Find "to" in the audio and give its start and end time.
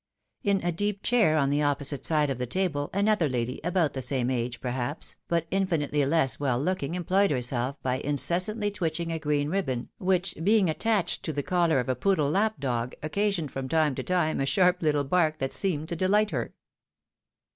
11.21-11.31, 13.93-14.01, 15.89-15.95